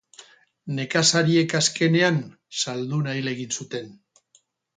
Nekazariek 0.77 1.53
azkenean 1.59 2.17
zalduna 2.65 3.15
hil 3.21 3.31
egin 3.35 3.53
zuten. 3.61 3.95